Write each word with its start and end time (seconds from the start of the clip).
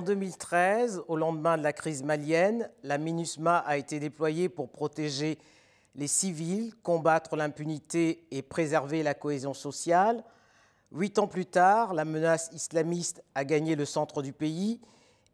En 0.00 0.02
2013, 0.02 1.02
au 1.08 1.16
lendemain 1.16 1.58
de 1.58 1.62
la 1.62 1.74
crise 1.74 2.02
malienne, 2.02 2.70
la 2.82 2.96
MINUSMA 2.96 3.58
a 3.58 3.76
été 3.76 4.00
déployée 4.00 4.48
pour 4.48 4.70
protéger 4.70 5.36
les 5.94 6.06
civils, 6.06 6.74
combattre 6.82 7.36
l'impunité 7.36 8.26
et 8.30 8.40
préserver 8.40 9.02
la 9.02 9.12
cohésion 9.12 9.52
sociale. 9.52 10.24
Huit 10.90 11.18
ans 11.18 11.26
plus 11.26 11.44
tard, 11.44 11.92
la 11.92 12.06
menace 12.06 12.48
islamiste 12.54 13.22
a 13.34 13.44
gagné 13.44 13.76
le 13.76 13.84
centre 13.84 14.22
du 14.22 14.32
pays 14.32 14.80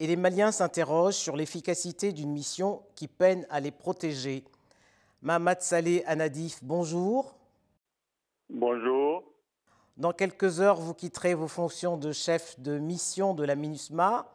et 0.01 0.09
les 0.09 0.17
Maliens 0.17 0.51
s'interrogent 0.51 1.15
sur 1.15 1.37
l'efficacité 1.37 2.13
d'une 2.13 2.33
mission 2.33 2.83
qui 2.97 3.07
peine 3.07 3.47
à 3.51 3.61
les 3.61 3.71
protéger. 3.71 4.43
Mahmoud 5.23 5.61
Saleh 5.61 6.03
Anadif, 6.09 6.59
bonjour. 6.65 7.37
Bonjour. 8.51 9.23
Dans 9.97 10.13
quelques 10.13 10.61
heures, 10.61 10.81
vous 10.81 10.93
quitterez 10.93 11.35
vos 11.35 11.47
fonctions 11.47 11.97
de 11.97 12.11
chef 12.11 12.59
de 12.59 12.81
mission 12.81 13.33
de 13.33 13.45
la 13.45 13.55
MINUSMA. 13.55 14.33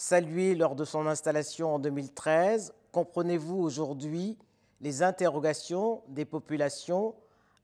Salué 0.00 0.54
lors 0.54 0.76
de 0.76 0.84
son 0.84 1.08
installation 1.08 1.74
en 1.74 1.80
2013, 1.80 2.72
comprenez-vous 2.92 3.60
aujourd'hui 3.60 4.38
les 4.80 5.02
interrogations 5.02 6.04
des 6.06 6.24
populations 6.24 7.16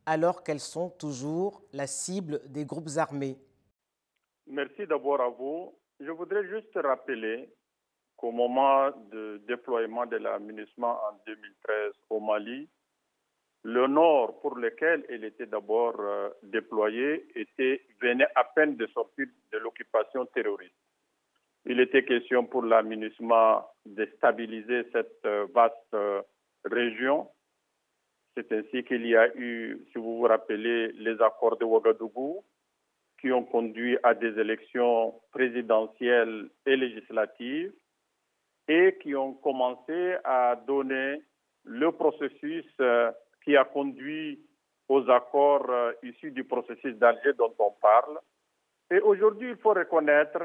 alors 0.05 0.42
qu'elles 0.42 0.59
sont 0.59 0.91
toujours 0.91 1.62
la 1.73 1.87
cible 1.87 2.41
des 2.47 2.65
groupes 2.65 2.89
armés? 2.97 3.37
Merci 4.48 4.84
d'abord 4.84 5.20
à 5.20 5.28
vous. 5.28 5.78
Je 6.01 6.11
voudrais 6.11 6.44
juste 6.48 6.75
rappeler 6.75 7.48
qu'au 8.17 8.33
moment 8.33 8.91
du 9.12 9.39
déploiement 9.47 10.05
de 10.05 10.16
la 10.16 10.34
en 10.34 11.20
2013 11.25 11.92
au 12.11 12.19
Mali, 12.19 12.69
le 13.62 13.87
nord 13.87 14.41
pour 14.41 14.56
lequel 14.56 15.06
elle 15.09 15.22
était 15.22 15.47
d'abord 15.47 15.94
euh, 16.00 16.31
déployée 16.42 17.28
venait 18.03 18.27
à 18.34 18.42
peine 18.42 18.75
de 18.75 18.89
sortir 18.89 19.28
de 19.53 19.59
l'occupation 19.59 20.27
terroriste. 20.27 20.75
Il 21.67 21.81
était 21.81 22.05
question 22.05 22.45
pour 22.45 22.62
la 22.65 22.83
MINUSMA 22.83 23.67
de 23.87 24.07
stabiliser 24.17 24.84
cette 24.93 25.25
euh, 25.25 25.47
vaste 25.55 25.75
euh, 25.95 26.23
région. 26.65 27.31
C'est 28.37 28.53
ainsi 28.53 28.84
qu'il 28.84 29.06
y 29.06 29.17
a 29.17 29.34
eu, 29.37 29.79
si 29.93 29.98
vous 29.98 30.19
vous 30.19 30.27
rappelez, 30.27 30.93
les 30.93 31.21
accords 31.23 31.56
de 31.56 31.65
Ouagadougou 31.65 32.45
qui 33.21 33.33
ont 33.33 33.45
conduit 33.45 33.97
à 34.03 34.15
des 34.15 34.39
élections 34.39 35.15
présidentielles 35.31 36.51
et 36.67 36.77
législatives 36.77 37.73
et 38.69 38.99
qui 39.01 39.15
ont 39.15 39.34
commencé 39.34 40.17
à 40.25 40.56
donner 40.67 41.23
le 41.65 41.93
processus 41.93 42.67
qui 43.45 43.56
a 43.56 43.65
conduit 43.65 44.41
aux 44.89 45.09
accords 45.11 45.71
euh, 45.71 45.93
issus 46.03 46.31
du 46.31 46.45
processus 46.45 46.97
d'Alger 46.97 47.33
dont 47.34 47.55
on 47.59 47.73
parle. 47.81 48.19
Et 48.91 49.01
aujourd'hui, 49.01 49.51
il 49.51 49.56
faut 49.56 49.73
reconnaître, 49.73 50.39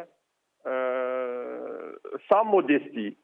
euh, 0.65 1.95
sans 2.27 2.45
modestie, 2.45 3.17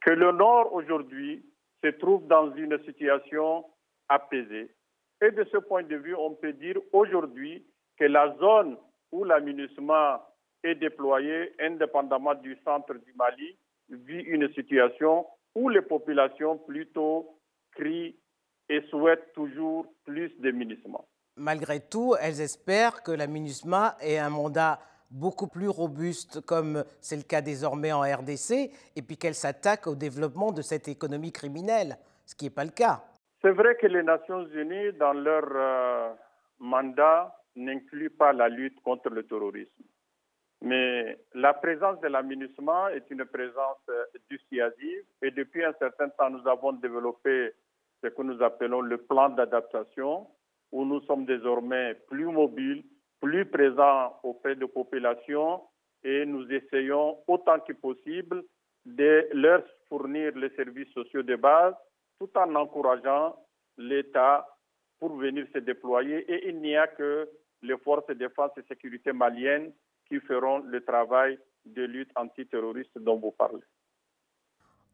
que 0.00 0.10
le 0.10 0.32
Nord 0.32 0.72
aujourd'hui 0.72 1.44
se 1.82 1.88
trouve 1.90 2.26
dans 2.26 2.54
une 2.54 2.78
situation 2.84 3.64
apaisée. 4.08 4.74
Et 5.20 5.30
de 5.30 5.44
ce 5.52 5.58
point 5.58 5.82
de 5.82 5.96
vue, 5.96 6.14
on 6.14 6.34
peut 6.34 6.52
dire 6.52 6.76
aujourd'hui 6.92 7.64
que 7.98 8.04
la 8.04 8.34
zone 8.38 8.76
où 9.12 9.24
l'aménagement 9.24 10.20
est 10.64 10.74
déployé, 10.74 11.52
indépendamment 11.60 12.34
du 12.34 12.56
centre 12.64 12.94
du 12.94 13.12
Mali, 13.14 13.56
vit 13.88 14.22
une 14.22 14.52
situation 14.54 15.26
où 15.54 15.68
les 15.68 15.82
populations 15.82 16.58
plutôt 16.58 17.38
crient 17.72 18.16
et 18.68 18.82
souhaitent 18.90 19.32
toujours 19.34 19.86
plus 20.04 20.30
de 20.40 20.50
MINUSMA. 20.50 21.00
Malgré 21.36 21.80
tout, 21.80 22.14
elles 22.20 22.40
espèrent 22.40 23.02
que 23.02 23.12
la 23.12 23.26
MINUSMA 23.26 23.96
ait 24.00 24.18
un 24.18 24.30
mandat 24.30 24.78
beaucoup 25.12 25.46
plus 25.46 25.68
robuste, 25.68 26.40
comme 26.44 26.84
c'est 27.00 27.16
le 27.16 27.22
cas 27.22 27.40
désormais 27.40 27.92
en 27.92 28.00
RDC, 28.00 28.70
et 28.96 29.02
puis 29.02 29.16
qu'elle 29.16 29.34
s'attaque 29.34 29.86
au 29.86 29.94
développement 29.94 30.52
de 30.52 30.62
cette 30.62 30.88
économie 30.88 31.32
criminelle, 31.32 31.96
ce 32.24 32.34
qui 32.34 32.46
n'est 32.46 32.50
pas 32.50 32.64
le 32.64 32.70
cas. 32.70 33.04
C'est 33.42 33.52
vrai 33.52 33.76
que 33.76 33.86
les 33.86 34.02
Nations 34.02 34.46
Unies, 34.46 34.92
dans 34.98 35.12
leur 35.12 35.44
euh, 35.54 36.12
mandat, 36.58 37.36
n'incluent 37.56 38.10
pas 38.10 38.32
la 38.32 38.48
lutte 38.48 38.80
contre 38.82 39.10
le 39.10 39.24
terrorisme. 39.24 39.84
Mais 40.62 41.18
la 41.34 41.54
présence 41.54 42.00
de 42.00 42.06
la 42.06 42.20
est 42.20 43.10
une 43.10 43.24
présence 43.24 43.82
euh, 43.88 44.04
dissuasive 44.30 45.04
et 45.20 45.32
depuis 45.32 45.64
un 45.64 45.72
certain 45.78 46.08
temps, 46.10 46.30
nous 46.30 46.46
avons 46.48 46.72
développé 46.72 47.52
ce 48.02 48.08
que 48.08 48.22
nous 48.22 48.40
appelons 48.42 48.80
le 48.80 48.96
plan 48.98 49.28
d'adaptation, 49.28 50.28
où 50.70 50.84
nous 50.84 51.00
sommes 51.02 51.26
désormais 51.26 51.94
plus 52.08 52.26
mobiles, 52.26 52.84
plus 53.22 53.46
présents 53.46 54.18
auprès 54.24 54.56
de 54.56 54.66
populations 54.66 55.62
et 56.02 56.26
nous 56.26 56.44
essayons 56.50 57.18
autant 57.28 57.60
que 57.60 57.72
possible 57.72 58.42
de 58.84 59.28
leur 59.32 59.62
fournir 59.88 60.36
les 60.36 60.50
services 60.56 60.92
sociaux 60.92 61.22
de 61.22 61.36
base 61.36 61.74
tout 62.18 62.28
en 62.36 62.54
encourageant 62.56 63.36
l'État 63.78 64.46
pour 64.98 65.16
venir 65.16 65.46
se 65.54 65.58
déployer. 65.60 66.18
Et 66.32 66.48
il 66.48 66.60
n'y 66.60 66.76
a 66.76 66.88
que 66.88 67.28
les 67.62 67.78
forces 67.78 68.06
de 68.08 68.14
défense 68.14 68.50
et 68.56 68.62
sécurité 68.68 69.12
maliennes 69.12 69.72
qui 70.08 70.18
feront 70.18 70.58
le 70.58 70.84
travail 70.84 71.38
de 71.64 71.82
lutte 71.82 72.10
antiterroriste 72.16 72.98
dont 72.98 73.18
vous 73.18 73.30
parlez. 73.30 73.62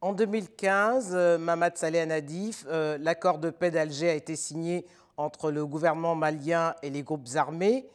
En 0.03 0.13
2015, 0.13 1.15
euh, 1.15 1.39
Mamad 1.39 1.77
Saleh 1.77 2.05
Nadif, 2.05 2.65
euh, 2.69 2.99
l'accord 3.01 3.39
de 3.39 3.49
paix 3.51 3.71
d'Alger 3.71 4.11
a 4.11 4.15
été 4.15 4.37
signé 4.37 4.85
entre 5.17 5.51
le 5.51 5.67
gouvernement 5.67 6.15
malien 6.15 6.75
et 6.83 6.91
les 6.91 7.03
groupes 7.03 7.27
armés. 7.35 7.89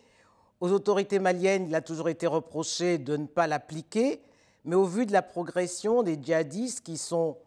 Aux 0.63 0.72
autorités 0.72 1.19
maliennes, 1.19 1.66
il 1.68 1.75
a 1.75 1.81
toujours 1.81 2.07
été 2.07 2.25
reproché 2.25 2.97
de 2.97 3.18
ne 3.18 3.28
pas 3.28 3.47
l'appliquer, 3.47 4.22
mais 4.63 4.75
au 4.75 4.85
vu 4.85 5.06
de 5.06 5.12
la 5.12 5.22
progression 5.22 6.03
des 6.03 6.16
djihadistes 6.16 6.85
qui, 6.85 6.96
sont, 6.96 7.38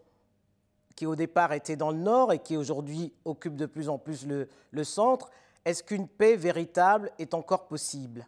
qui 0.95 1.07
au 1.07 1.17
départ 1.17 1.55
étaient 1.55 1.77
dans 1.77 1.93
le 1.93 1.97
nord 1.97 2.35
et 2.35 2.41
qui 2.41 2.59
aujourd'hui 2.59 3.15
occupent 3.25 3.57
de 3.57 3.65
plus 3.65 3.89
en 3.89 3.97
plus 3.97 4.27
le, 4.29 4.85
centre, 4.85 5.31
est-ce 5.65 5.83
qu'une 5.83 6.09
paix 6.09 6.37
véritable 6.37 7.11
est 7.19 7.33
encore 7.33 7.69
possible? 7.69 8.27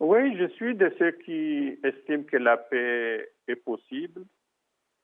Oui, 0.00 0.36
je 0.36 0.48
suis 0.56 0.74
de 0.74 0.92
ceux 0.98 1.12
qui 1.24 1.78
estiment 1.84 2.24
que 2.24 2.38
la 2.38 2.56
paix 2.56 3.30
est 3.46 3.54
possible 3.54 4.24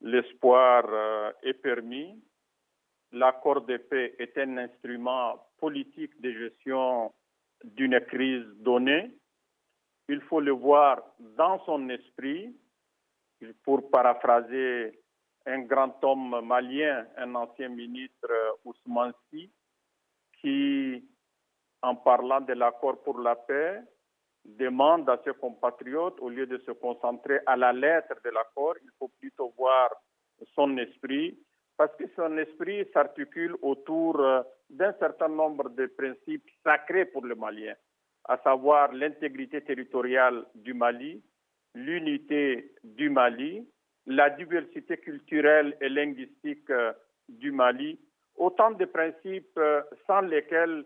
l'espoir 0.01 0.85
euh, 0.89 1.31
est 1.45 1.55
permis. 1.55 2.21
L'accord 3.13 3.61
de 3.61 3.77
paix 3.77 4.17
est 4.19 4.37
un 4.37 4.59
instrument 4.59 5.47
politique 5.59 6.21
de 6.21 6.33
gestion 6.33 7.13
d'une 7.65 8.01
crise 8.01 8.47
donnée. 8.61 9.11
Il 10.09 10.21
faut 10.23 10.41
le 10.41 10.53
voir 10.53 11.03
dans 11.19 11.63
son 11.65 11.89
esprit, 11.91 12.55
pour 13.63 13.91
paraphraser 13.91 14.99
un 15.47 15.61
grand 15.61 15.95
homme 16.03 16.41
malien, 16.45 17.07
un 17.17 17.35
ancien 17.35 17.69
ministre 17.69 18.29
Ousmane 18.65 19.13
Sy, 19.31 19.51
qui, 20.41 21.05
en 21.83 21.95
parlant 21.95 22.41
de 22.41 22.53
l'accord 22.53 23.03
pour 23.03 23.21
la 23.21 23.37
paix, 23.37 23.81
demande 24.45 25.09
à 25.09 25.21
ses 25.25 25.35
compatriotes, 25.35 26.19
au 26.21 26.29
lieu 26.29 26.47
de 26.47 26.59
se 26.59 26.71
concentrer 26.73 27.41
à 27.47 27.57
la 27.57 27.73
lettre 27.73 28.15
de 28.25 28.31
l'accord, 28.31 28.75
il 28.83 28.91
faut 28.99 29.11
plutôt 29.21 29.53
voir 29.57 29.91
son 30.55 30.77
esprit, 30.79 31.39
parce 31.77 31.95
que 31.97 32.05
son 32.17 32.37
esprit 32.39 32.87
s'articule 32.93 33.57
autour 33.63 34.21
euh, 34.21 34.43
d'un 34.71 34.93
certain 34.99 35.29
nombre 35.29 35.71
de 35.71 35.87
principes 35.87 36.49
sacrés 36.63 37.07
pour 37.07 37.25
le 37.25 37.35
Malien, 37.35 37.75
à 38.25 38.37
savoir 38.39 38.93
l'intégrité 38.93 39.63
territoriale 39.63 40.45
du 40.55 40.75
Mali, 40.75 41.23
l'unité 41.75 42.75
du 42.85 43.11
Mali, 43.11 43.67
la 44.07 44.31
diversité 44.31 44.97
culturelle 44.99 45.77
et 45.81 45.89
linguistique 45.89 46.71
euh, 46.71 46.93
du 47.29 47.53
Mali, 47.53 47.99
autant 48.37 48.71
de 48.71 48.85
principes 48.85 49.57
euh, 49.59 49.83
sans 50.07 50.23
lesquels 50.23 50.85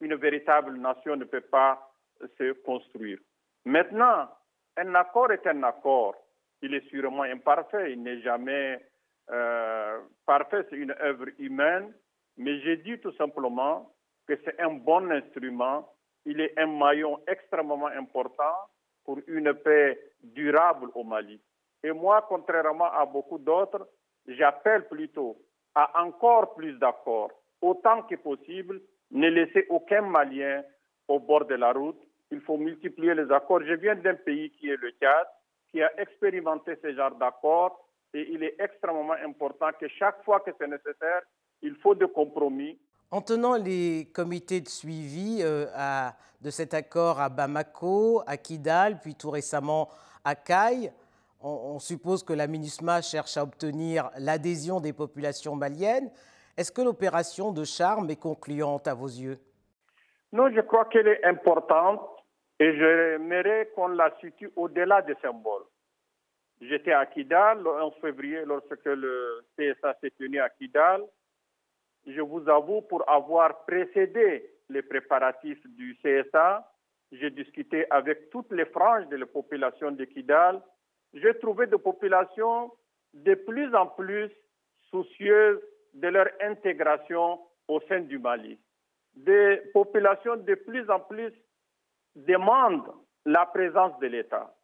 une 0.00 0.14
véritable 0.14 0.76
nation 0.78 1.16
ne 1.16 1.24
peut 1.24 1.40
pas 1.40 1.92
se 2.38 2.52
construire. 2.62 3.18
Maintenant, 3.64 4.28
un 4.76 4.94
accord 4.94 5.30
est 5.32 5.46
un 5.46 5.62
accord. 5.62 6.14
Il 6.60 6.74
est 6.74 6.88
sûrement 6.88 7.22
imparfait, 7.22 7.92
il 7.92 8.02
n'est 8.02 8.20
jamais 8.20 8.84
euh, 9.30 10.00
parfait, 10.26 10.64
c'est 10.70 10.76
une 10.76 10.94
œuvre 11.00 11.26
humaine, 11.38 11.92
mais 12.36 12.60
j'ai 12.60 12.76
dit 12.78 12.98
tout 12.98 13.12
simplement 13.12 13.92
que 14.26 14.38
c'est 14.44 14.58
un 14.60 14.74
bon 14.74 15.10
instrument, 15.10 15.88
il 16.24 16.40
est 16.40 16.56
un 16.58 16.66
maillon 16.66 17.20
extrêmement 17.26 17.86
important 17.86 18.54
pour 19.04 19.18
une 19.26 19.52
paix 19.54 19.98
durable 20.22 20.88
au 20.94 21.04
Mali. 21.04 21.40
Et 21.82 21.90
moi, 21.90 22.24
contrairement 22.28 22.92
à 22.92 23.04
beaucoup 23.04 23.38
d'autres, 23.38 23.88
j'appelle 24.26 24.86
plutôt 24.86 25.36
à 25.74 26.04
encore 26.04 26.54
plus 26.54 26.78
d'accords, 26.78 27.32
autant 27.60 28.02
que 28.02 28.14
possible, 28.14 28.80
ne 29.10 29.28
laisser 29.28 29.66
aucun 29.68 30.02
Malien 30.02 30.62
au 31.08 31.18
bord 31.18 31.44
de 31.44 31.54
la 31.56 31.72
route 31.72 32.00
il 32.32 32.40
faut 32.40 32.56
multiplier 32.56 33.14
les 33.14 33.30
accords. 33.30 33.62
Je 33.62 33.74
viens 33.74 33.94
d'un 33.94 34.14
pays 34.14 34.50
qui 34.52 34.70
est 34.70 34.80
le 34.80 34.90
Tchad, 34.92 35.26
qui 35.70 35.82
a 35.82 35.90
expérimenté 36.00 36.76
ce 36.82 36.94
genre 36.94 37.14
d'accords 37.14 37.78
et 38.14 38.26
il 38.30 38.42
est 38.42 38.56
extrêmement 38.58 39.12
important 39.12 39.70
que 39.78 39.86
chaque 39.88 40.22
fois 40.24 40.40
que 40.40 40.50
c'est 40.58 40.66
nécessaire, 40.66 41.22
il 41.62 41.74
faut 41.76 41.94
des 41.94 42.08
compromis. 42.08 42.78
En 43.10 43.20
tenant 43.20 43.56
les 43.56 44.08
comités 44.12 44.60
de 44.60 44.68
suivi 44.68 45.38
euh, 45.42 45.66
de 46.40 46.50
cet 46.50 46.74
accord 46.74 47.20
à 47.20 47.28
Bamako, 47.28 48.22
à 48.26 48.36
Kidal, 48.36 48.98
puis 49.00 49.14
tout 49.14 49.30
récemment 49.30 49.88
à 50.24 50.34
Caille. 50.34 50.92
On, 51.44 51.80
suppose 51.80 52.22
que 52.22 52.32
la 52.32 52.46
MINUSMA 52.46 53.02
cherche 53.02 53.36
à 53.36 53.42
obtenir 53.42 54.10
l'adhésion 54.16 54.78
des 54.78 54.92
populations 54.92 55.56
maliennes. 55.56 56.08
Est-ce 56.56 56.70
que 56.70 56.82
l'opération 56.82 57.50
de 57.50 57.64
charme 57.64 58.08
est 58.10 58.20
concluante 58.20 58.86
à 58.86 58.94
vos 58.94 59.08
yeux? 59.08 59.38
Non, 60.32 60.48
je 60.54 60.60
crois 60.60 60.84
qu'elle 60.84 61.08
est 61.08 61.24
importante 61.24 62.00
et 62.60 62.76
j'aimerais 62.76 63.70
qu'on 63.74 63.88
la 63.88 64.14
situe 64.20 64.52
au-delà 64.54 65.02
des 65.02 65.16
symboles. 65.20 65.64
J'étais 66.60 66.92
à 66.92 67.06
Kidal 67.06 67.60
le 67.60 67.70
11 67.70 67.94
février 68.00 68.44
lorsque 68.46 68.84
le 68.84 69.44
CSA 69.58 69.96
s'est 70.00 70.12
tenu 70.16 70.40
à 70.40 70.48
Kidal. 70.48 71.02
Je 72.06 72.20
vous 72.20 72.48
avoue, 72.48 72.82
pour 72.82 73.08
avoir 73.08 73.64
précédé 73.64 74.50
les 74.68 74.82
préparatifs 74.82 75.64
du 75.66 75.96
CSA, 76.02 76.68
j'ai 77.12 77.30
discuté 77.30 77.86
avec 77.90 78.30
toutes 78.30 78.50
les 78.52 78.64
franges 78.64 79.06
de 79.08 79.16
la 79.16 79.26
population 79.26 79.92
de 79.92 80.04
Kidal. 80.04 80.60
J'ai 81.12 81.38
trouvé 81.38 81.66
des 81.66 81.78
populations 81.78 82.72
de 83.12 83.34
plus 83.34 83.74
en 83.74 83.86
plus 83.86 84.30
soucieuses 84.90 85.60
de 85.94 86.08
leur 86.08 86.28
intégration 86.40 87.40
au 87.68 87.80
sein 87.82 88.00
du 88.00 88.18
Mali. 88.18 88.58
Des 89.14 89.60
populations 89.74 90.36
de 90.36 90.54
plus 90.54 90.88
en 90.88 91.00
plus 91.00 91.32
demandent 92.16 92.92
la 93.26 93.44
présence 93.46 93.98
de 94.00 94.06
l'État. 94.06 94.54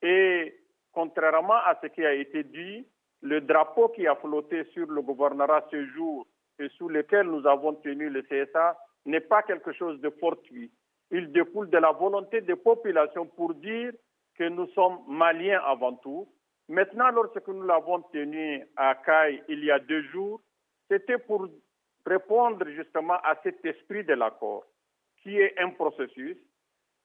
Et 0.00 0.58
contrairement 0.92 1.60
à 1.66 1.78
ce 1.82 1.88
qui 1.88 2.04
a 2.04 2.14
été 2.14 2.42
dit, 2.42 2.86
le 3.20 3.40
drapeau 3.40 3.90
qui 3.90 4.06
a 4.06 4.16
flotté 4.16 4.64
sur 4.72 4.86
le 4.86 5.02
gouvernorat 5.02 5.66
ce 5.70 5.84
jour 5.88 6.26
et 6.58 6.68
sous 6.76 6.88
lequel 6.88 7.26
nous 7.26 7.46
avons 7.46 7.74
tenu 7.74 8.08
le 8.08 8.22
CSA 8.22 8.78
n'est 9.06 9.20
pas 9.20 9.42
quelque 9.42 9.72
chose 9.72 10.00
de 10.00 10.10
fortuit. 10.10 10.70
Il 11.10 11.32
découle 11.32 11.68
de 11.70 11.78
la 11.78 11.92
volonté 11.92 12.40
des 12.40 12.56
populations 12.56 13.26
pour 13.26 13.54
dire 13.54 13.92
que 14.36 14.44
nous 14.44 14.66
sommes 14.68 14.98
maliens 15.08 15.60
avant 15.66 15.94
tout. 15.96 16.28
Maintenant, 16.68 17.10
lorsque 17.10 17.46
nous 17.48 17.62
l'avons 17.62 18.02
tenu 18.02 18.64
à 18.76 18.94
Caille 18.94 19.42
il 19.48 19.64
y 19.64 19.70
a 19.70 19.78
deux 19.78 20.02
jours, 20.04 20.40
c'était 20.88 21.18
pour 21.18 21.48
répondre 22.06 22.66
justement 22.70 23.14
à 23.22 23.36
cet 23.42 23.64
esprit 23.64 24.04
de 24.04 24.14
l'accord, 24.14 24.64
qui 25.22 25.38
est 25.38 25.58
un 25.58 25.70
processus 25.70 26.36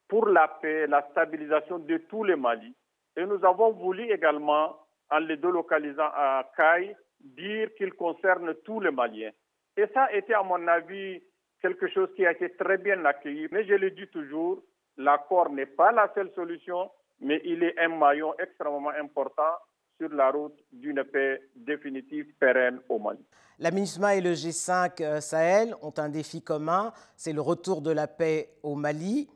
pour 0.07 0.27
la 0.27 0.47
paix, 0.47 0.87
la 0.87 1.05
stabilisation 1.11 1.79
de 1.79 1.97
tous 2.09 2.23
les 2.23 2.35
Mali. 2.35 2.73
Et 3.15 3.25
nous 3.25 3.43
avons 3.43 3.71
voulu 3.71 4.09
également, 4.11 4.77
en 5.09 5.19
les 5.19 5.37
délocalisant 5.37 6.09
à 6.13 6.49
Caille, 6.55 6.95
dire 7.35 7.73
qu'il 7.75 7.93
concerne 7.93 8.53
tous 8.65 8.79
les 8.79 8.91
Maliens. 8.91 9.31
Et 9.75 9.85
ça 9.93 10.03
a 10.03 10.13
été, 10.13 10.33
à 10.33 10.43
mon 10.43 10.67
avis, 10.67 11.21
quelque 11.61 11.87
chose 11.87 12.09
qui 12.15 12.25
a 12.25 12.31
été 12.31 12.49
très 12.55 12.77
bien 12.77 13.03
accueilli. 13.05 13.47
Mais 13.51 13.65
je 13.65 13.73
le 13.73 13.91
dis 13.91 14.07
toujours, 14.07 14.63
l'accord 14.97 15.49
n'est 15.49 15.65
pas 15.65 15.91
la 15.91 16.11
seule 16.15 16.31
solution, 16.35 16.89
mais 17.19 17.41
il 17.45 17.63
est 17.63 17.77
un 17.79 17.89
maillon 17.89 18.33
extrêmement 18.39 18.89
important 18.89 19.53
sur 19.97 20.09
la 20.09 20.31
route 20.31 20.57
d'une 20.71 21.03
paix 21.03 21.41
définitive 21.55 22.27
pérenne 22.39 22.79
au 22.89 22.99
Mali. 22.99 23.25
La 23.59 23.71
MINUSMA 23.71 24.15
et 24.15 24.21
le 24.21 24.33
G5 24.33 25.01
euh, 25.01 25.19
Sahel 25.19 25.73
ont 25.81 25.93
un 25.97 26.09
défi 26.09 26.43
commun, 26.43 26.93
c'est 27.15 27.33
le 27.33 27.41
retour 27.41 27.81
de 27.81 27.89
la 27.89 28.07
paix 28.07 28.51
au 28.61 28.75
Mali. 28.75 29.27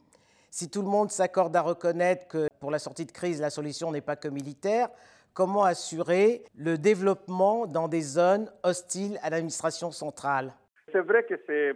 Si 0.51 0.69
tout 0.69 0.83
le 0.83 0.87
monde 0.87 1.09
s'accorde 1.09 1.55
à 1.55 1.61
reconnaître 1.61 2.27
que 2.27 2.47
pour 2.59 2.69
la 2.69 2.77
sortie 2.77 3.05
de 3.05 3.11
crise, 3.11 3.41
la 3.41 3.49
solution 3.49 3.91
n'est 3.91 4.01
pas 4.01 4.15
que 4.15 4.27
militaire, 4.27 4.89
comment 5.33 5.63
assurer 5.63 6.43
le 6.57 6.77
développement 6.77 7.67
dans 7.67 7.87
des 7.87 8.01
zones 8.01 8.51
hostiles 8.63 9.17
à 9.21 9.29
l'administration 9.29 9.91
centrale 9.91 10.53
C'est 10.91 11.01
vrai 11.01 11.23
que 11.25 11.35
ces, 11.47 11.73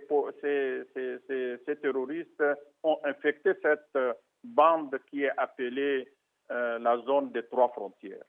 terroristes 1.81 2.43
ont 2.83 2.99
infecté 3.03 3.51
cette 3.61 3.97
bande 4.43 4.97
qui 5.09 5.23
est 5.23 5.31
appelée 5.37 6.07
euh, 6.51 6.77
la 6.79 6.97
zone 6.99 7.31
des 7.31 7.43
trois 7.47 7.69
frontières. 7.69 8.23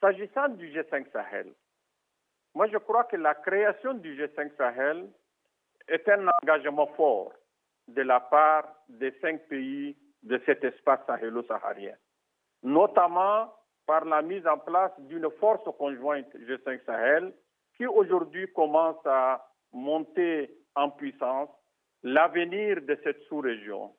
S'agissant 0.00 0.48
du 0.48 0.68
G5 0.68 1.10
Sahel, 1.12 1.52
moi 2.54 2.66
je 2.68 2.78
crois 2.78 3.04
que 3.04 3.16
la 3.16 3.34
création 3.34 3.94
du 3.94 4.16
G5 4.16 4.56
Sahel 4.56 5.08
est 5.88 6.08
un 6.08 6.26
engagement 6.42 6.86
fort 6.96 7.32
de 7.88 8.02
la 8.02 8.20
part 8.20 8.64
des 8.88 9.12
cinq 9.20 9.46
pays 9.48 9.96
de 10.22 10.40
cet 10.44 10.64
espace 10.64 11.00
sahélo-saharien, 11.06 11.94
notamment 12.62 13.52
par 13.86 14.04
la 14.04 14.20
mise 14.22 14.46
en 14.46 14.58
place 14.58 14.92
d'une 15.00 15.30
force 15.38 15.64
conjointe 15.78 16.32
G5 16.34 16.84
Sahel 16.84 17.32
qui 17.76 17.86
aujourd'hui 17.86 18.52
commence 18.52 18.98
à 19.04 19.46
monter 19.72 20.50
en 20.74 20.90
puissance 20.90 21.48
l'avenir 22.02 22.80
de 22.82 22.98
cette 23.02 23.22
sous-région, 23.24 23.94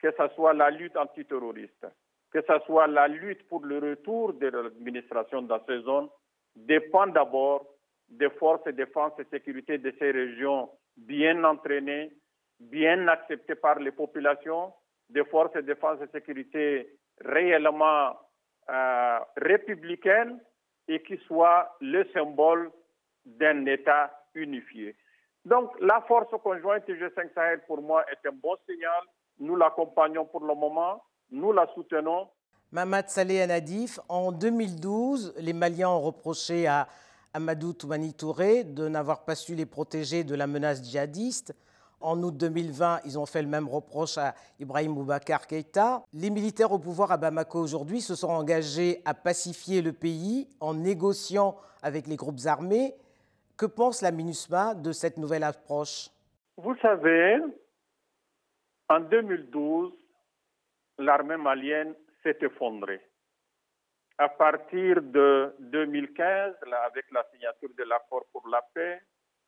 que 0.00 0.10
ce 0.10 0.28
soit 0.34 0.54
la 0.54 0.70
lutte 0.70 0.96
antiterroriste, 0.96 1.86
que 2.32 2.40
ce 2.42 2.58
soit 2.66 2.86
la 2.86 3.08
lutte 3.08 3.46
pour 3.48 3.64
le 3.64 3.78
retour 3.78 4.34
de 4.34 4.46
l'administration 4.46 5.42
dans 5.42 5.64
ces 5.66 5.80
zones, 5.82 6.08
dépend 6.54 7.06
d'abord 7.06 7.66
des 8.08 8.30
forces 8.30 8.64
de 8.64 8.72
défense 8.72 9.12
et 9.18 9.24
sécurité 9.30 9.78
de 9.78 9.92
ces 9.98 10.10
régions 10.10 10.70
bien 10.96 11.44
entraînées, 11.44 12.12
bien 12.58 13.08
acceptées 13.08 13.54
par 13.54 13.78
les 13.78 13.92
populations, 13.92 14.72
des 15.08 15.24
forces 15.24 15.52
de 15.54 15.60
défense 15.60 15.98
et 16.02 16.10
sécurité 16.12 16.88
réellement 17.20 18.16
euh, 18.70 19.18
républicaines 19.36 20.40
et 20.88 21.02
qui 21.02 21.16
soient 21.26 21.76
le 21.80 22.04
symbole 22.12 22.70
d'un 23.24 23.66
État 23.66 24.10
unifié. 24.34 24.96
Donc 25.44 25.70
la 25.80 26.00
force 26.08 26.30
conjointe 26.42 26.86
G5 26.88 27.32
Sahel 27.34 27.60
pour 27.66 27.80
moi 27.82 28.04
est 28.10 28.28
un 28.28 28.32
bon 28.32 28.56
signal. 28.68 29.02
Nous 29.38 29.56
l'accompagnons 29.56 30.26
pour 30.26 30.40
le 30.40 30.54
moment 30.54 31.02
nous 31.30 31.52
la 31.52 31.66
soutenons. 31.74 32.28
Mamad 32.72 33.08
Saleh 33.08 33.40
Anadif, 33.42 33.98
en 34.08 34.32
2012, 34.32 35.34
les 35.38 35.52
Maliens 35.52 35.90
ont 35.90 36.00
reproché 36.00 36.66
à 36.66 36.88
Amadou 37.34 37.72
Toumani 37.72 38.14
Touré 38.14 38.64
de 38.64 38.88
n'avoir 38.88 39.24
pas 39.24 39.34
su 39.34 39.54
les 39.54 39.66
protéger 39.66 40.24
de 40.24 40.34
la 40.34 40.46
menace 40.46 40.82
djihadiste. 40.82 41.54
En 42.00 42.22
août 42.22 42.34
2020, 42.34 43.00
ils 43.04 43.18
ont 43.18 43.26
fait 43.26 43.42
le 43.42 43.48
même 43.48 43.68
reproche 43.68 44.16
à 44.16 44.34
Ibrahim 44.58 44.94
Boubacar 44.94 45.46
Keïta. 45.46 46.02
Les 46.14 46.30
militaires 46.30 46.72
au 46.72 46.78
pouvoir 46.78 47.12
à 47.12 47.18
Bamako 47.18 47.60
aujourd'hui 47.60 48.00
se 48.00 48.14
sont 48.14 48.30
engagés 48.30 49.02
à 49.04 49.12
pacifier 49.12 49.82
le 49.82 49.92
pays 49.92 50.48
en 50.60 50.72
négociant 50.72 51.58
avec 51.82 52.06
les 52.06 52.16
groupes 52.16 52.46
armés. 52.46 52.94
Que 53.58 53.66
pense 53.66 54.00
la 54.00 54.12
MINUSMA 54.12 54.74
de 54.76 54.92
cette 54.92 55.18
nouvelle 55.18 55.44
approche? 55.44 56.08
Vous 56.56 56.74
savez, 56.80 57.38
en 58.88 59.00
2012, 59.00 59.92
l'armée 60.98 61.36
malienne 61.36 61.94
s'est 62.22 62.38
effondrée. 62.40 63.02
À 64.16 64.30
partir 64.30 65.02
de 65.02 65.54
2015, 65.60 66.54
avec 66.86 67.04
la 67.12 67.26
signature 67.30 67.70
de 67.76 67.84
l'accord 67.84 68.24
pour 68.32 68.48
la 68.48 68.62
paix, 68.74 69.02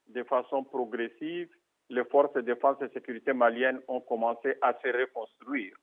de 0.08 0.22
façon 0.24 0.64
progressive, 0.64 1.48
les 1.92 2.04
forces 2.04 2.32
de 2.32 2.40
défense 2.40 2.80
et 2.82 2.88
sécurité 2.88 3.32
maliennes 3.32 3.80
ont 3.86 4.00
commencé 4.00 4.56
à 4.62 4.72
se 4.80 4.88
reconstruire. 4.88 5.76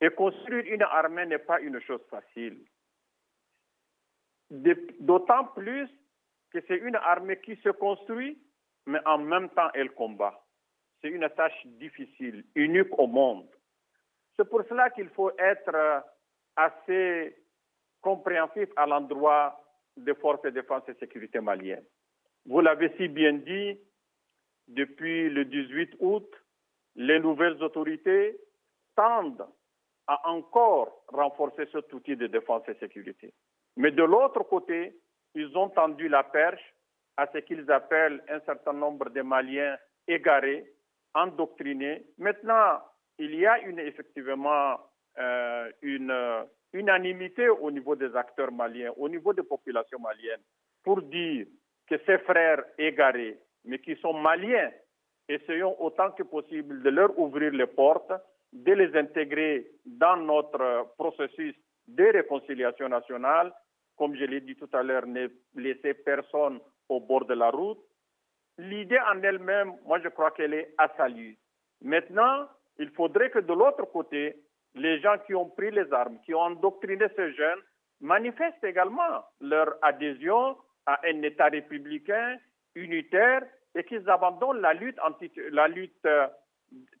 Et 0.00 0.10
construire 0.10 0.64
une 0.72 0.82
armée 0.82 1.26
n'est 1.26 1.38
pas 1.38 1.60
une 1.60 1.80
chose 1.80 2.02
facile. 2.10 2.64
D'autant 5.00 5.46
plus 5.46 5.88
que 6.52 6.60
c'est 6.68 6.76
une 6.76 6.96
armée 6.96 7.40
qui 7.40 7.56
se 7.56 7.70
construit, 7.70 8.38
mais 8.86 9.00
en 9.06 9.18
même 9.18 9.48
temps 9.50 9.70
elle 9.74 9.90
combat. 9.92 10.38
C'est 11.00 11.08
une 11.08 11.28
tâche 11.30 11.66
difficile, 11.66 12.44
unique 12.54 12.96
au 12.98 13.06
monde. 13.06 13.48
C'est 14.36 14.48
pour 14.48 14.62
cela 14.68 14.90
qu'il 14.90 15.08
faut 15.10 15.30
être 15.38 15.74
euh, 15.74 16.00
assez 16.56 17.36
compréhensif 18.00 18.68
à 18.76 18.86
l'endroit 18.86 19.60
des 19.96 20.14
forces 20.14 20.42
de 20.42 20.50
défense 20.50 20.82
et 20.88 20.94
sécurité 20.94 21.40
maliennes. 21.40 21.84
Vous 22.46 22.60
l'avez 22.60 22.92
si 22.96 23.08
bien 23.08 23.32
dit, 23.32 23.78
depuis 24.68 25.28
le 25.30 25.44
18 25.44 25.96
août, 26.00 26.28
les 26.94 27.20
nouvelles 27.20 27.62
autorités 27.62 28.38
tendent 28.96 29.46
à 30.06 30.28
encore 30.28 31.04
renforcer 31.08 31.66
cet 31.72 31.92
outil 31.92 32.16
de 32.16 32.26
défense 32.26 32.62
et 32.68 32.74
sécurité. 32.74 33.32
Mais 33.76 33.90
de 33.90 34.02
l'autre 34.02 34.42
côté, 34.44 34.96
ils 35.34 35.56
ont 35.56 35.68
tendu 35.68 36.08
la 36.08 36.24
perche 36.24 36.74
à 37.16 37.26
ce 37.32 37.38
qu'ils 37.38 37.70
appellent 37.70 38.22
un 38.28 38.40
certain 38.40 38.72
nombre 38.72 39.10
de 39.10 39.22
Maliens 39.22 39.76
égarés, 40.06 40.64
endoctrinés. 41.14 42.06
Maintenant, 42.16 42.80
il 43.18 43.34
y 43.34 43.46
a 43.46 43.58
effectivement 43.60 44.78
euh, 45.18 45.70
une 45.82 46.46
unanimité 46.72 47.48
au 47.48 47.70
niveau 47.70 47.96
des 47.96 48.14
acteurs 48.14 48.52
maliens, 48.52 48.92
au 48.96 49.08
niveau 49.08 49.32
des 49.32 49.42
populations 49.42 49.98
maliennes, 49.98 50.42
pour 50.84 51.02
dire 51.02 51.46
que 51.86 51.96
ces 52.06 52.18
frères 52.18 52.62
égarés, 52.78 53.38
mais 53.64 53.78
qui 53.78 53.96
sont 53.96 54.14
maliens, 54.14 54.70
essayons 55.28 55.80
autant 55.82 56.10
que 56.12 56.22
possible 56.22 56.82
de 56.82 56.90
leur 56.90 57.18
ouvrir 57.18 57.52
les 57.52 57.66
portes, 57.66 58.12
de 58.52 58.72
les 58.72 58.96
intégrer 58.96 59.70
dans 59.84 60.16
notre 60.16 60.94
processus 60.96 61.54
de 61.86 62.04
réconciliation 62.04 62.88
nationale. 62.88 63.52
Comme 63.96 64.14
je 64.14 64.24
l'ai 64.24 64.40
dit 64.40 64.56
tout 64.56 64.70
à 64.72 64.82
l'heure, 64.82 65.06
ne 65.06 65.28
laisser 65.54 65.94
personne 65.94 66.60
au 66.88 67.00
bord 67.00 67.24
de 67.26 67.34
la 67.34 67.50
route. 67.50 67.80
L'idée 68.58 68.98
en 69.12 69.22
elle-même, 69.22 69.72
moi 69.84 70.00
je 70.00 70.08
crois 70.08 70.30
qu'elle 70.30 70.54
est 70.54 70.74
à 70.78 70.88
saluer. 70.96 71.36
Maintenant, 71.82 72.48
il 72.78 72.90
faudrait 72.90 73.30
que 73.30 73.38
de 73.38 73.52
l'autre 73.52 73.84
côté, 73.86 74.36
les 74.74 75.00
gens 75.00 75.16
qui 75.26 75.34
ont 75.34 75.48
pris 75.48 75.70
les 75.70 75.92
armes, 75.92 76.18
qui 76.24 76.34
ont 76.34 76.40
endoctriné 76.40 77.06
ces 77.16 77.32
jeunes, 77.34 77.60
manifestent 78.00 78.64
également 78.64 79.24
leur 79.40 79.74
adhésion 79.82 80.56
à 80.86 81.00
un 81.04 81.22
État 81.22 81.48
républicain 81.48 82.38
unitaire 82.84 83.42
et 83.74 83.84
qu'ils 83.84 84.08
abandonnent 84.08 84.60
la 84.60 84.74
lutte, 84.74 84.98
anti, 85.00 85.30
euh, 85.36 86.26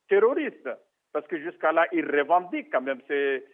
terroriste. 0.08 0.68
Parce 1.12 1.26
que 1.26 1.38
jusqu'à 1.38 1.72
là, 1.72 1.86
ils 1.92 2.04
revendiquent 2.04 2.70
quand 2.70 2.80
même 2.82 3.00
ces, 3.08 3.44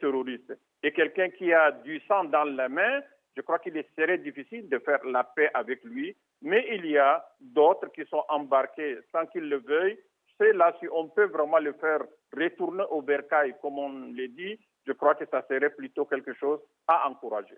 terroristes. 0.00 0.52
Et 0.82 0.92
quelqu'un 0.92 1.30
qui 1.30 1.52
a 1.52 1.70
du 1.70 2.00
sang 2.08 2.24
dans 2.24 2.44
la 2.44 2.68
main, 2.68 3.00
je 3.36 3.42
crois 3.42 3.58
qu'il 3.58 3.82
serait 3.96 4.18
difficile 4.18 4.68
de 4.68 4.78
faire 4.78 5.04
la 5.04 5.24
paix 5.24 5.50
avec 5.54 5.82
lui. 5.84 6.16
Mais 6.42 6.66
il 6.72 6.86
y 6.86 6.98
a 6.98 7.24
d'autres 7.40 7.88
qui 7.92 8.04
sont 8.06 8.24
embarqués 8.28 8.98
sans 9.12 9.26
qu'ils 9.26 9.48
le 9.48 9.58
veuillent. 9.58 9.98
C'est 10.38 10.52
là, 10.52 10.74
si 10.80 10.86
on 10.92 11.08
peut 11.08 11.26
vraiment 11.26 11.58
le 11.58 11.72
faire 11.74 12.00
retourner 12.36 12.84
au 12.90 13.00
bercail, 13.00 13.54
comme 13.62 13.78
on 13.78 14.12
l'a 14.12 14.26
dit, 14.28 14.58
je 14.86 14.92
crois 14.92 15.14
que 15.14 15.24
ça 15.30 15.42
serait 15.48 15.70
plutôt 15.70 16.04
quelque 16.04 16.34
chose 16.34 16.60
à 16.86 17.08
encourager. 17.08 17.56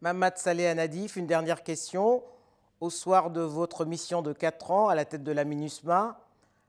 Mamad 0.00 0.36
Saleh 0.36 0.66
Anadif, 0.66 1.16
une 1.16 1.28
dernière 1.28 1.62
question. 1.62 2.22
Au 2.82 2.90
soir 2.90 3.30
de 3.30 3.40
votre 3.40 3.84
mission 3.84 4.22
de 4.22 4.32
4 4.32 4.72
ans 4.72 4.88
à 4.88 4.96
la 4.96 5.04
tête 5.04 5.22
de 5.22 5.30
la 5.30 5.44
MINUSMA, 5.44 6.18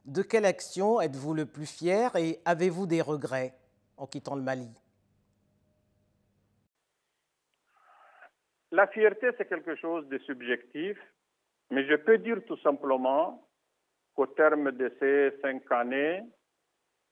de 0.05 0.21
quelle 0.21 0.45
action 0.45 1.01
êtes-vous 1.01 1.33
le 1.33 1.47
plus 1.47 1.65
fier 1.65 2.15
et 2.15 2.37
avez-vous 2.45 2.85
des 2.85 3.01
regrets 3.01 3.55
en 3.97 4.05
quittant 4.05 4.35
le 4.35 4.43
Mali? 4.43 4.69
La 8.71 8.85
fierté, 8.85 9.29
c'est 9.39 9.49
quelque 9.49 9.75
chose 9.75 10.07
de 10.07 10.19
subjectif, 10.19 10.99
mais 11.71 11.83
je 11.87 11.95
peux 11.95 12.19
dire 12.19 12.45
tout 12.45 12.57
simplement 12.57 13.49
qu'au 14.13 14.27
terme 14.27 14.71
de 14.71 14.95
ces 14.99 15.31
cinq 15.41 15.63
années, 15.71 16.21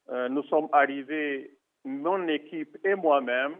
euh, 0.09 0.29
nous 0.29 0.43
sommes 0.43 0.69
arrivés, 0.73 1.57
mon 1.85 2.27
équipe 2.27 2.77
et 2.85 2.93
moi-même, 2.93 3.55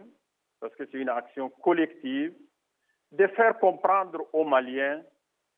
parce 0.60 0.76
que 0.76 0.84
c'est 0.86 0.98
une 0.98 1.08
action 1.08 1.50
collective, 1.50 2.32
de 3.10 3.26
faire 3.26 3.58
comprendre 3.58 4.24
aux 4.32 4.44
Maliens 4.44 5.02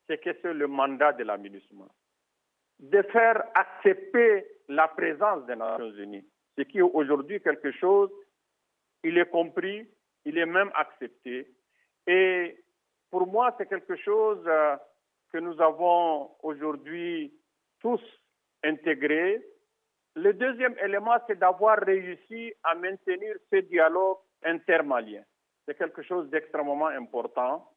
ce 0.07 0.13
que 0.13 0.29
c'est 0.41 0.53
le 0.53 0.67
mandat 0.67 1.13
de 1.13 1.23
la 1.23 1.37
de 2.79 3.01
faire 3.03 3.43
accepter 3.55 4.45
la 4.67 4.87
présence 4.87 5.45
des 5.45 5.55
Nations 5.55 5.91
Unies, 5.91 6.25
ce 6.57 6.63
qui 6.63 6.79
est 6.79 6.81
aujourd'hui 6.81 7.41
quelque 7.41 7.71
chose, 7.71 8.09
il 9.03 9.17
est 9.17 9.29
compris, 9.29 9.87
il 10.25 10.37
est 10.37 10.45
même 10.45 10.71
accepté. 10.75 11.47
Et 12.07 12.63
pour 13.09 13.27
moi, 13.27 13.55
c'est 13.57 13.67
quelque 13.67 13.95
chose 13.95 14.43
euh, 14.47 14.75
que 15.31 15.37
nous 15.37 15.59
avons 15.61 16.31
aujourd'hui 16.43 17.33
tous 17.79 18.01
intégré. 18.63 19.41
Le 20.15 20.33
deuxième 20.33 20.75
élément, 20.83 21.15
c'est 21.27 21.37
d'avoir 21.37 21.77
réussi 21.79 22.53
à 22.63 22.75
maintenir 22.75 23.35
ce 23.51 23.57
dialogue 23.57 24.17
intermalien. 24.43 25.23
C'est 25.65 25.77
quelque 25.77 26.01
chose 26.03 26.29
d'extrêmement 26.29 26.87
important. 26.87 27.71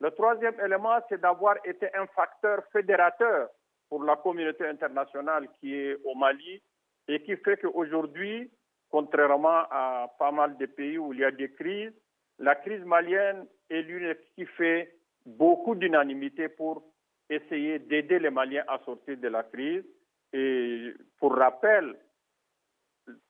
Le 0.00 0.10
troisième 0.12 0.58
élément, 0.60 0.98
c'est 1.08 1.20
d'avoir 1.20 1.56
été 1.64 1.92
un 1.94 2.06
facteur 2.08 2.62
fédérateur 2.72 3.48
pour 3.88 4.04
la 4.04 4.16
communauté 4.16 4.66
internationale 4.66 5.48
qui 5.58 5.74
est 5.74 5.96
au 6.04 6.14
Mali 6.14 6.62
et 7.08 7.22
qui 7.22 7.36
fait 7.36 7.56
qu'aujourd'hui, 7.56 8.50
contrairement 8.90 9.64
à 9.70 10.08
pas 10.18 10.30
mal 10.30 10.56
de 10.56 10.66
pays 10.66 10.98
où 10.98 11.12
il 11.12 11.20
y 11.20 11.24
a 11.24 11.30
des 11.30 11.50
crises, 11.52 11.92
la 12.38 12.54
crise 12.54 12.84
malienne 12.84 13.46
est 13.68 13.82
l'une 13.82 14.14
qui 14.34 14.46
fait 14.46 14.94
beaucoup 15.26 15.74
d'unanimité 15.74 16.48
pour 16.48 16.84
essayer 17.28 17.78
d'aider 17.78 18.18
les 18.18 18.30
Maliens 18.30 18.64
à 18.68 18.78
sortir 18.84 19.16
de 19.16 19.28
la 19.28 19.42
crise. 19.42 19.84
Et 20.32 20.94
pour 21.18 21.34
rappel, 21.34 21.96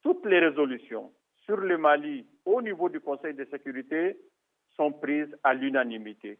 toutes 0.03 0.27
les 0.27 0.41
résolutions 0.41 1.13
sur 1.45 1.57
le 1.57 1.79
Mali 1.79 2.27
au 2.45 2.61
niveau 2.61 2.89
du 2.89 3.01
Conseil 3.01 3.35
de 3.35 3.45
sécurité 3.47 4.19
sont 4.77 4.93
prises 4.93 5.35
à 5.43 5.55
l'unanimité. 5.55 6.39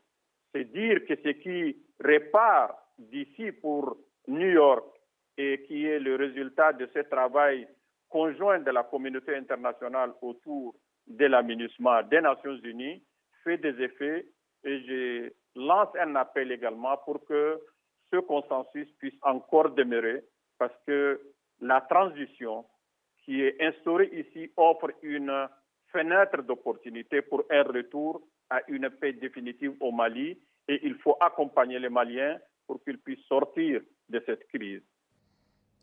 C'est 0.53 0.65
dire 0.73 1.05
que 1.07 1.15
ce 1.17 1.29
qui 1.31 1.77
répare 2.01 2.77
d'ici 2.99 3.53
pour 3.53 3.97
New 4.27 4.51
York 4.51 4.87
et 5.37 5.63
qui 5.67 5.87
est 5.87 6.01
le 6.01 6.17
résultat 6.17 6.73
de 6.73 6.89
ce 6.93 7.01
travail 7.01 7.69
conjoint 8.09 8.59
de 8.61 8.71
la 8.71 8.83
communauté 8.85 9.37
internationale 9.37 10.13
autour 10.23 10.75
de 11.07 11.27
la 11.27 11.43
des 11.43 12.21
Nations 12.21 12.57
Unies 12.65 13.03
fait 13.45 13.59
des 13.59 13.81
effets 13.83 14.27
et 14.65 14.81
je 14.87 15.33
lance 15.55 15.89
un 15.99 16.15
appel 16.17 16.53
également 16.53 16.97
pour 16.99 17.25
que 17.25 17.61
ce 18.11 18.17
consensus 18.17 18.91
puisse 18.99 19.19
encore 19.23 19.71
demeurer 19.71 20.23
parce 20.59 20.75
que 20.87 21.21
la 21.61 21.81
transition 21.83 22.65
qui 23.25 23.43
est 23.43 23.61
instaurée 23.63 24.11
ici 24.13 24.51
offre 24.57 24.91
une 25.03 25.49
fenêtre 25.93 26.43
d'opportunité 26.43 27.23
pour 27.23 27.45
un 27.51 27.63
retour 27.63 28.23
à 28.51 28.61
une 28.69 28.91
paix 28.91 29.13
définitive 29.13 29.75
au 29.81 29.93
Mali 29.93 30.41
et 30.69 30.87
il 30.87 30.95
faut 30.97 31.17
accompagner 31.21 31.79
les 31.79 31.89
Maliens 31.89 32.39
pour 32.67 32.83
qu'ils 32.83 32.99
puissent 32.99 33.27
sortir 33.27 33.81
de 34.09 34.23
cette 34.27 34.47
crise. 34.49 34.83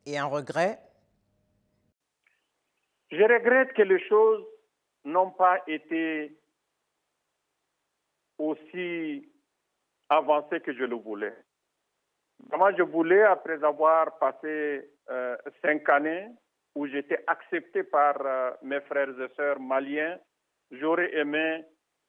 Et 0.06 0.18
un 0.18 0.26
regret? 0.26 0.80
Je 3.12 3.22
regrette 3.22 3.74
que 3.74 3.82
les 3.82 4.00
choses 4.08 4.46
n'ont 5.04 5.32
pas 5.32 5.62
été 5.68 6.38
aussi 8.38 9.30
avancées 10.10 10.60
que 10.62 10.74
je 10.74 10.84
le 10.84 10.96
voulais. 10.96 11.36
Moi, 12.56 12.74
je 12.78 12.84
voulais, 12.84 13.24
après 13.24 13.64
avoir 13.64 14.18
passé 14.20 14.92
euh, 15.10 15.38
cinq 15.62 15.88
années 15.90 16.28
où 16.76 16.86
j'étais 16.88 17.24
accepté 17.28 17.84
par 17.84 18.16
euh, 18.26 18.52
mes 18.62 18.82
frères 18.82 19.10
et 19.10 19.34
sœurs 19.36 19.60
maliens, 19.60 20.20
j'aurais 20.72 21.16
aimé 21.16 21.64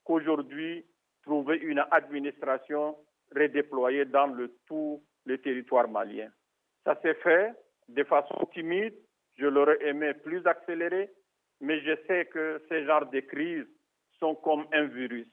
qu'aujourd'hui 0.07 0.85
trouver 1.23 1.57
une 1.57 1.83
administration 1.91 2.95
redéployée 3.35 4.05
dans 4.05 4.27
le 4.27 4.55
tout 4.65 5.03
le 5.25 5.37
territoire 5.37 5.89
malien. 5.89 6.29
Ça 6.85 6.97
s'est 7.01 7.15
fait 7.15 7.51
de 7.89 8.03
façon 8.05 8.47
timide. 8.53 8.95
Je 9.35 9.45
l'aurais 9.45 9.77
aimé 9.85 10.13
plus 10.13 10.47
accéléré, 10.47 11.11
mais 11.59 11.81
je 11.81 11.95
sais 12.07 12.25
que 12.27 12.61
ces 12.69 12.85
genres 12.85 13.07
de 13.09 13.19
crises 13.19 13.67
sont 14.19 14.35
comme 14.35 14.65
un 14.71 14.85
virus. 14.85 15.27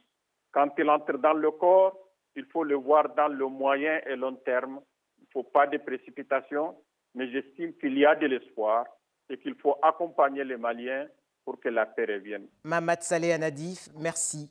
Quand 0.53 0.69
il 0.77 0.91
entre 0.91 1.17
dans 1.19 1.33
le 1.33 1.51
corps, 1.53 1.97
il 2.35 2.45
faut 2.47 2.65
le 2.65 2.75
voir 2.75 3.15
dans 3.15 3.29
le 3.29 3.47
moyen 3.47 4.01
et 4.07 4.17
long 4.17 4.35
terme. 4.35 4.81
Il 5.19 5.23
ne 5.23 5.29
faut 5.33 5.45
pas 5.49 5.69
de 5.69 5.79
précipitation, 5.79 6.77
mais 7.15 7.31
j'estime 7.31 7.73
qu'il 7.75 7.97
y 7.97 8.05
a 8.05 8.17
de 8.17 8.27
l'espoir 8.27 8.85
et 9.31 9.39
qu'il 9.39 9.55
faut 9.55 9.77
accompagner 9.83 10.43
les 10.45 10.57
Maliens 10.57 11.07
pour 11.45 11.61
que 11.61 11.69
la 11.69 11.87
paix 11.87 12.05
revienne. 12.07 12.49
Mamad 12.65 13.03
Saleh 13.03 13.33
Anadif, 13.33 13.89
merci. 13.97 14.51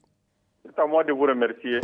C'est 0.65 0.79
à 0.79 0.85
moi 0.85 1.03
de 1.03 1.11
vous 1.11 1.23
remercier. 1.23 1.81